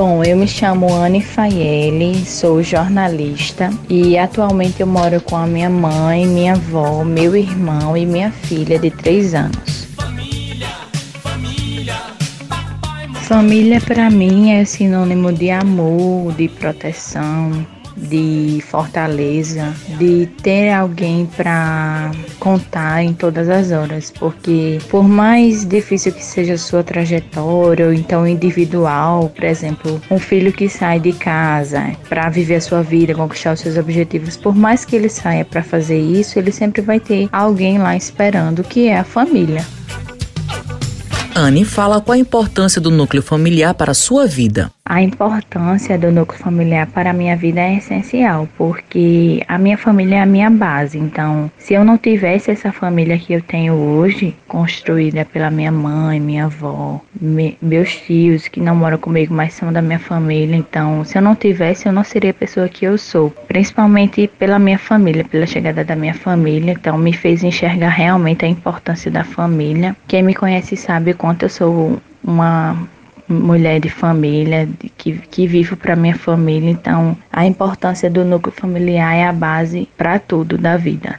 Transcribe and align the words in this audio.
Bom, 0.00 0.24
eu 0.24 0.34
me 0.34 0.48
chamo 0.48 0.90
Anne 0.94 1.20
Faiele, 1.20 2.24
sou 2.24 2.62
jornalista 2.62 3.68
e 3.86 4.16
atualmente 4.16 4.80
eu 4.80 4.86
moro 4.86 5.20
com 5.20 5.36
a 5.36 5.46
minha 5.46 5.68
mãe, 5.68 6.26
minha 6.26 6.54
avó, 6.54 7.04
meu 7.04 7.36
irmão 7.36 7.94
e 7.94 8.06
minha 8.06 8.30
filha 8.30 8.78
de 8.78 8.90
3 8.90 9.34
anos. 9.34 9.86
Família 13.28 13.78
para 13.78 14.08
mim 14.08 14.52
é 14.52 14.64
sinônimo 14.64 15.34
de 15.34 15.50
amor, 15.50 16.32
de 16.32 16.48
proteção, 16.48 17.66
de 17.96 18.62
fortaleza, 18.66 19.74
de 19.98 20.26
ter 20.42 20.70
alguém 20.72 21.26
para 21.36 22.10
contar 22.38 23.02
em 23.02 23.12
todas 23.12 23.48
as 23.48 23.70
horas, 23.70 24.10
porque 24.10 24.78
por 24.88 25.04
mais 25.04 25.64
difícil 25.64 26.12
que 26.12 26.24
seja 26.24 26.54
a 26.54 26.58
sua 26.58 26.82
trajetória, 26.82 27.86
ou 27.86 27.92
então 27.92 28.26
individual, 28.26 29.30
por 29.34 29.44
exemplo, 29.44 30.00
um 30.10 30.18
filho 30.18 30.52
que 30.52 30.68
sai 30.68 31.00
de 31.00 31.12
casa 31.12 31.92
para 32.08 32.28
viver 32.28 32.56
a 32.56 32.60
sua 32.60 32.82
vida, 32.82 33.14
conquistar 33.14 33.54
os 33.54 33.60
seus 33.60 33.76
objetivos, 33.76 34.36
por 34.36 34.54
mais 34.54 34.84
que 34.84 34.96
ele 34.96 35.08
saia 35.08 35.44
para 35.44 35.62
fazer 35.62 36.00
isso, 36.00 36.38
ele 36.38 36.52
sempre 36.52 36.82
vai 36.82 37.00
ter 37.00 37.28
alguém 37.32 37.78
lá 37.78 37.96
esperando, 37.96 38.62
que 38.64 38.88
é 38.88 38.98
a 38.98 39.04
família. 39.04 39.64
Anne 41.34 41.64
fala 41.64 42.00
qual 42.00 42.14
a 42.14 42.18
importância 42.18 42.80
do 42.80 42.90
núcleo 42.90 43.22
familiar 43.22 43.72
para 43.74 43.92
a 43.92 43.94
sua 43.94 44.26
vida. 44.26 44.70
A 44.90 45.00
importância 45.00 45.96
do 45.96 46.10
núcleo 46.10 46.42
familiar 46.42 46.84
para 46.88 47.10
a 47.10 47.12
minha 47.12 47.36
vida 47.36 47.60
é 47.60 47.76
essencial, 47.76 48.48
porque 48.58 49.40
a 49.46 49.56
minha 49.56 49.78
família 49.78 50.16
é 50.16 50.20
a 50.22 50.26
minha 50.26 50.50
base. 50.50 50.98
Então, 50.98 51.48
se 51.56 51.74
eu 51.74 51.84
não 51.84 51.96
tivesse 51.96 52.50
essa 52.50 52.72
família 52.72 53.16
que 53.16 53.32
eu 53.32 53.40
tenho 53.40 53.74
hoje, 53.74 54.34
construída 54.48 55.24
pela 55.24 55.48
minha 55.48 55.70
mãe, 55.70 56.18
minha 56.18 56.46
avó, 56.46 57.00
me, 57.20 57.56
meus 57.62 58.00
tios 58.00 58.48
que 58.48 58.58
não 58.58 58.74
moram 58.74 58.98
comigo, 58.98 59.32
mas 59.32 59.54
são 59.54 59.72
da 59.72 59.80
minha 59.80 60.00
família, 60.00 60.56
então, 60.56 61.04
se 61.04 61.16
eu 61.16 61.22
não 61.22 61.36
tivesse, 61.36 61.86
eu 61.86 61.92
não 61.92 62.02
seria 62.02 62.32
a 62.32 62.34
pessoa 62.34 62.68
que 62.68 62.84
eu 62.84 62.98
sou. 62.98 63.30
Principalmente 63.46 64.28
pela 64.40 64.58
minha 64.58 64.76
família, 64.76 65.24
pela 65.24 65.46
chegada 65.46 65.84
da 65.84 65.94
minha 65.94 66.14
família, 66.14 66.72
então 66.72 66.98
me 66.98 67.12
fez 67.12 67.44
enxergar 67.44 67.90
realmente 67.90 68.44
a 68.44 68.48
importância 68.48 69.08
da 69.08 69.22
família. 69.22 69.94
Quem 70.08 70.24
me 70.24 70.34
conhece 70.34 70.76
sabe 70.76 71.12
o 71.12 71.16
quanto 71.16 71.44
eu 71.44 71.48
sou 71.48 72.02
uma 72.24 72.76
mulher 73.32 73.80
de 73.80 73.88
família, 73.88 74.68
que, 74.96 75.18
que 75.30 75.46
vivo 75.46 75.76
para 75.76 75.96
minha 75.96 76.16
família, 76.16 76.70
então 76.70 77.16
a 77.32 77.46
importância 77.46 78.10
do 78.10 78.24
núcleo 78.24 78.54
familiar 78.54 79.14
é 79.14 79.24
a 79.24 79.32
base 79.32 79.88
para 79.96 80.18
tudo 80.18 80.58
da 80.58 80.76
vida. 80.76 81.18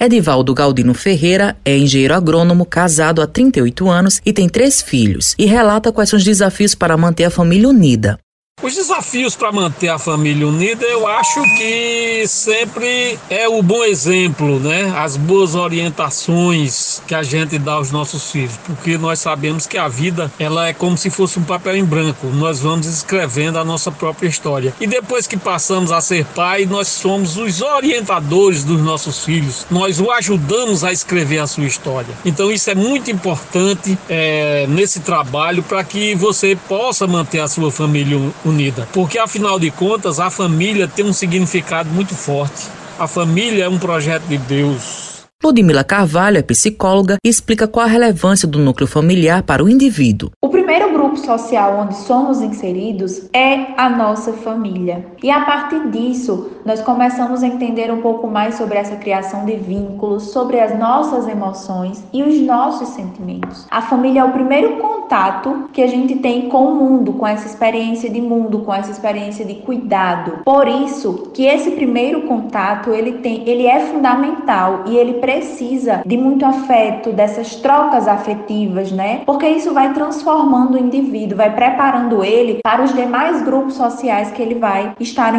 Edivaldo 0.00 0.52
Galdino 0.52 0.92
Ferreira 0.92 1.56
é 1.64 1.78
engenheiro 1.78 2.14
agrônomo, 2.14 2.66
casado 2.66 3.22
há 3.22 3.26
38 3.26 3.88
anos 3.88 4.20
e 4.26 4.32
tem 4.32 4.48
três 4.48 4.82
filhos, 4.82 5.34
e 5.38 5.46
relata 5.46 5.92
quais 5.92 6.10
são 6.10 6.16
os 6.18 6.24
desafios 6.24 6.74
para 6.74 6.96
manter 6.96 7.24
a 7.24 7.30
família 7.30 7.68
unida. 7.68 8.18
Os 8.64 8.74
desafios 8.74 9.36
para 9.36 9.52
manter 9.52 9.90
a 9.90 9.98
família 9.98 10.48
unida, 10.48 10.86
eu 10.86 11.06
acho 11.06 11.42
que 11.58 12.26
sempre 12.26 13.18
é 13.28 13.46
o 13.46 13.62
bom 13.62 13.84
exemplo, 13.84 14.58
né? 14.58 14.90
As 14.96 15.18
boas 15.18 15.54
orientações 15.54 17.02
que 17.06 17.14
a 17.14 17.22
gente 17.22 17.58
dá 17.58 17.74
aos 17.74 17.90
nossos 17.90 18.30
filhos, 18.30 18.58
porque 18.64 18.96
nós 18.96 19.18
sabemos 19.18 19.66
que 19.66 19.76
a 19.76 19.86
vida 19.86 20.32
ela 20.38 20.66
é 20.66 20.72
como 20.72 20.96
se 20.96 21.10
fosse 21.10 21.38
um 21.38 21.44
papel 21.44 21.76
em 21.76 21.84
branco. 21.84 22.26
Nós 22.28 22.60
vamos 22.60 22.86
escrevendo 22.86 23.58
a 23.58 23.64
nossa 23.66 23.92
própria 23.92 24.28
história. 24.28 24.72
E 24.80 24.86
depois 24.86 25.26
que 25.26 25.36
passamos 25.36 25.92
a 25.92 26.00
ser 26.00 26.24
pai, 26.24 26.64
nós 26.64 26.88
somos 26.88 27.36
os 27.36 27.60
orientadores 27.60 28.64
dos 28.64 28.80
nossos 28.80 29.26
filhos. 29.26 29.66
Nós 29.70 30.00
o 30.00 30.10
ajudamos 30.10 30.82
a 30.84 30.90
escrever 30.90 31.40
a 31.40 31.46
sua 31.46 31.66
história. 31.66 32.14
Então 32.24 32.50
isso 32.50 32.70
é 32.70 32.74
muito 32.74 33.10
importante 33.10 33.98
é, 34.08 34.64
nesse 34.70 35.00
trabalho 35.00 35.62
para 35.62 35.84
que 35.84 36.14
você 36.14 36.56
possa 36.66 37.06
manter 37.06 37.40
a 37.40 37.46
sua 37.46 37.70
família 37.70 38.18
unida 38.42 38.53
unida. 38.54 38.88
Porque 38.92 39.18
afinal 39.18 39.58
de 39.58 39.70
contas, 39.70 40.20
a 40.20 40.30
família 40.30 40.88
tem 40.88 41.04
um 41.04 41.12
significado 41.12 41.90
muito 41.90 42.14
forte. 42.14 42.68
A 42.98 43.08
família 43.08 43.64
é 43.64 43.68
um 43.68 43.78
projeto 43.78 44.24
de 44.24 44.38
Deus. 44.38 45.04
Ludmila 45.44 45.84
Carvalho 45.84 46.38
é 46.38 46.42
psicóloga 46.42 47.16
e 47.22 47.28
explica 47.28 47.68
qual 47.68 47.84
a 47.84 47.88
relevância 47.88 48.48
do 48.48 48.58
núcleo 48.58 48.86
familiar 48.86 49.42
para 49.42 49.62
o 49.62 49.68
indivíduo. 49.68 50.30
O 50.40 50.48
primeiro 50.48 50.90
grupo 50.90 51.18
social 51.18 51.80
onde 51.80 51.96
somos 51.96 52.40
inseridos 52.40 53.28
é 53.30 53.74
a 53.76 53.90
nossa 53.90 54.32
família. 54.32 55.04
E 55.22 55.30
a 55.30 55.42
partir 55.42 55.90
disso, 55.90 56.50
nós 56.64 56.80
começamos 56.80 57.42
a 57.42 57.46
entender 57.46 57.92
um 57.92 58.00
pouco 58.00 58.26
mais 58.26 58.54
sobre 58.54 58.78
essa 58.78 58.96
criação 58.96 59.44
de 59.44 59.56
vínculos, 59.56 60.30
sobre 60.30 60.58
as 60.58 60.78
nossas 60.78 61.28
emoções 61.28 62.02
e 62.10 62.22
os 62.22 62.40
nossos 62.40 62.88
sentimentos. 62.88 63.66
A 63.70 63.82
família 63.82 64.20
é 64.20 64.24
o 64.24 64.32
primeiro 64.32 64.76
contato 65.04 65.68
que 65.72 65.82
a 65.82 65.86
gente 65.86 66.16
tem 66.16 66.48
com 66.48 66.64
o 66.64 66.74
mundo, 66.74 67.12
com 67.12 67.26
essa 67.26 67.46
experiência 67.46 68.08
de 68.08 68.20
mundo, 68.20 68.60
com 68.60 68.74
essa 68.74 68.90
experiência 68.90 69.44
de 69.44 69.54
cuidado. 69.56 70.42
Por 70.44 70.66
isso 70.66 71.30
que 71.34 71.44
esse 71.44 71.72
primeiro 71.72 72.22
contato, 72.22 72.90
ele 72.90 73.14
tem, 73.14 73.48
ele 73.48 73.66
é 73.66 73.80
fundamental 73.80 74.84
e 74.86 74.96
ele 74.96 75.14
precisa 75.14 76.02
de 76.04 76.16
muito 76.16 76.44
afeto, 76.44 77.12
dessas 77.12 77.56
trocas 77.56 78.08
afetivas, 78.08 78.90
né? 78.90 79.22
Porque 79.26 79.46
isso 79.46 79.72
vai 79.74 79.92
transformando 79.92 80.74
o 80.74 80.78
indivíduo, 80.78 81.36
vai 81.36 81.54
preparando 81.54 82.24
ele 82.24 82.60
para 82.62 82.82
os 82.82 82.94
demais 82.94 83.42
grupos 83.42 83.74
sociais 83.74 84.30
que 84.30 84.40
ele 84.40 84.54
vai 84.54 84.94
estar 84.98 85.34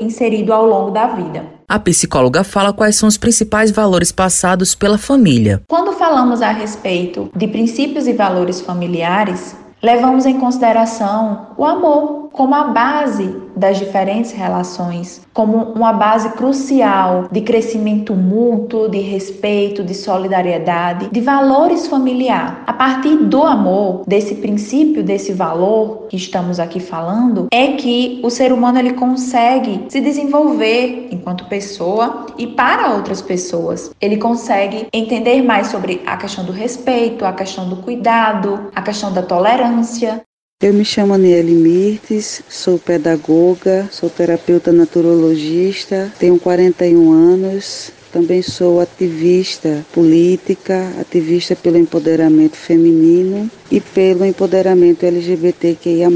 inserido 0.00 0.52
ao 0.52 0.66
longo 0.66 0.90
da 0.90 1.06
vida. 1.08 1.59
A 1.70 1.78
psicóloga 1.78 2.42
fala 2.42 2.72
quais 2.72 2.96
são 2.96 3.08
os 3.08 3.16
principais 3.16 3.70
valores 3.70 4.10
passados 4.10 4.74
pela 4.74 4.98
família. 4.98 5.62
Quando 5.68 5.92
falamos 5.92 6.42
a 6.42 6.50
respeito 6.50 7.30
de 7.32 7.46
princípios 7.46 8.08
e 8.08 8.12
valores 8.12 8.60
familiares, 8.60 9.54
levamos 9.80 10.26
em 10.26 10.40
consideração 10.40 11.54
o 11.56 11.64
amor 11.64 12.19
como 12.32 12.54
a 12.54 12.64
base 12.64 13.34
das 13.56 13.78
diferentes 13.78 14.32
relações, 14.32 15.20
como 15.34 15.56
uma 15.72 15.92
base 15.92 16.30
crucial 16.30 17.28
de 17.30 17.40
crescimento 17.42 18.14
mútuo, 18.14 18.88
de 18.88 18.98
respeito, 18.98 19.84
de 19.84 19.94
solidariedade, 19.94 21.08
de 21.10 21.20
valores 21.20 21.86
familiar. 21.86 22.62
A 22.66 22.72
partir 22.72 23.16
do 23.16 23.42
amor, 23.42 24.02
desse 24.06 24.36
princípio, 24.36 25.02
desse 25.02 25.32
valor 25.32 26.06
que 26.08 26.16
estamos 26.16 26.58
aqui 26.58 26.80
falando, 26.80 27.48
é 27.52 27.68
que 27.72 28.20
o 28.22 28.30
ser 28.30 28.52
humano 28.52 28.78
ele 28.78 28.94
consegue 28.94 29.86
se 29.88 30.00
desenvolver 30.00 31.08
enquanto 31.10 31.44
pessoa 31.46 32.26
e 32.38 32.46
para 32.46 32.94
outras 32.94 33.20
pessoas. 33.20 33.90
Ele 34.00 34.16
consegue 34.16 34.86
entender 34.92 35.42
mais 35.42 35.68
sobre 35.68 36.02
a 36.06 36.16
questão 36.16 36.44
do 36.44 36.52
respeito, 36.52 37.24
a 37.24 37.32
questão 37.32 37.68
do 37.68 37.76
cuidado, 37.76 38.70
a 38.74 38.82
questão 38.82 39.12
da 39.12 39.22
tolerância, 39.22 40.22
eu 40.62 40.74
me 40.74 40.84
chamo 40.84 41.14
Aniele 41.14 41.54
Mirtes, 41.54 42.42
sou 42.46 42.78
pedagoga, 42.78 43.88
sou 43.90 44.10
terapeuta 44.10 44.70
naturologista, 44.70 46.12
tenho 46.18 46.38
41 46.38 47.12
anos, 47.12 47.90
também 48.12 48.42
sou 48.42 48.78
ativista 48.78 49.82
política, 49.90 50.92
ativista 51.00 51.56
pelo 51.56 51.78
empoderamento 51.78 52.56
feminino 52.56 53.50
e 53.70 53.80
pelo 53.80 54.22
empoderamento 54.26 55.04
LGBTQIA. 55.04 56.10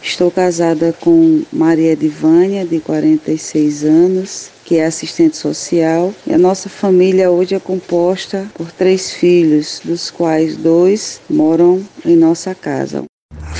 Estou 0.00 0.30
casada 0.30 0.94
com 1.00 1.42
Maria 1.52 1.90
Edivânia, 1.90 2.64
de 2.64 2.78
46 2.78 3.82
anos, 3.82 4.48
que 4.64 4.76
é 4.76 4.86
assistente 4.86 5.36
social. 5.36 6.14
E 6.24 6.32
a 6.32 6.38
nossa 6.38 6.68
família 6.68 7.32
hoje 7.32 7.56
é 7.56 7.58
composta 7.58 8.46
por 8.54 8.70
três 8.70 9.10
filhos, 9.10 9.80
dos 9.84 10.08
quais 10.08 10.56
dois 10.56 11.20
moram 11.28 11.82
em 12.04 12.14
nossa 12.14 12.54
casa. 12.54 13.04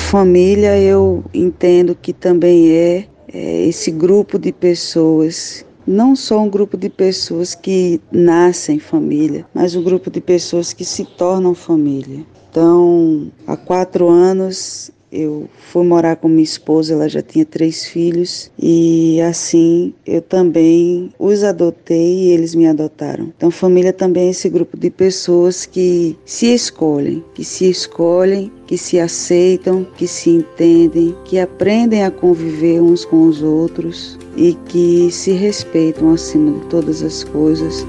Família, 0.07 0.79
eu 0.79 1.25
entendo 1.35 1.93
que 2.01 2.13
também 2.13 2.71
é, 2.71 3.09
é 3.27 3.67
esse 3.67 3.91
grupo 3.91 4.39
de 4.39 4.53
pessoas 4.53 5.67
não 5.85 6.15
só 6.15 6.41
um 6.41 6.49
grupo 6.49 6.77
de 6.77 6.89
pessoas 6.89 7.57
que 7.57 8.01
nascem 8.13 8.79
família, 8.79 9.45
mas 9.53 9.75
um 9.75 9.83
grupo 9.83 10.09
de 10.09 10.21
pessoas 10.21 10.73
que 10.73 10.85
se 10.85 11.05
tornam 11.05 11.55
família. 11.55 12.25
Então, 12.49 13.33
há 13.49 13.57
quatro 13.57 14.09
anos 14.09 14.93
eu 15.11 15.49
fui 15.71 15.85
morar 15.85 16.17
com 16.17 16.29
minha 16.29 16.43
esposa, 16.43 16.95
ela 16.95 17.09
já 17.09 17.23
tinha 17.23 17.45
três 17.45 17.87
filhos 17.87 18.51
e 18.59 19.21
assim 19.21 19.95
eu 20.07 20.21
também 20.21 21.13
os 21.19 21.43
adotei 21.43 22.25
e 22.25 22.31
eles 22.33 22.55
me 22.55 22.67
adotaram. 22.67 23.33
Então, 23.37 23.51
família 23.51 23.93
também 23.93 24.29
é 24.29 24.31
esse 24.31 24.49
grupo 24.49 24.77
de 24.77 24.91
pessoas 24.91 25.67
que 25.67 26.17
se 26.25 26.53
escolhem, 26.53 27.25
que 27.35 27.45
se 27.45 27.69
escolhem, 27.69 28.51
que 28.67 28.77
se 28.77 28.99
aceitam, 28.99 29.87
que 29.97 30.07
se 30.07 30.31
entendem, 30.31 31.15
que 31.25 31.39
aprendem 31.39 32.05
a 32.05 32.11
conviver 32.11 32.81
uns 32.81 33.05
com 33.05 33.27
os 33.29 33.43
outros 33.43 34.19
e 34.37 34.55
que 34.69 35.11
se 35.11 35.33
respeitam 35.33 36.11
acima 36.13 36.59
de 36.59 36.67
todas 36.67 37.03
as 37.03 37.25
coisas. 37.25 37.85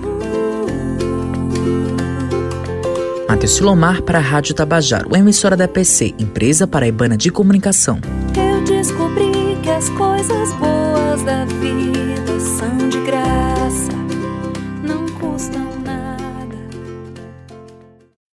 Matheus 3.38 3.54
Silomar 3.54 4.02
para 4.02 4.18
a 4.18 4.22
Rádio 4.22 4.56
Tabajaro, 4.56 5.16
emissora 5.16 5.56
da 5.56 5.68
PC, 5.68 6.16
empresa 6.18 6.66
paraibana 6.66 7.16
de 7.16 7.30
comunicação. 7.30 8.00
Eu 8.36 8.64
descobri 8.64 9.56
que 9.62 9.70
as 9.70 9.88
coisas 9.90 10.54
boas 10.54 11.22
da 11.22 11.46
vida 11.46 11.97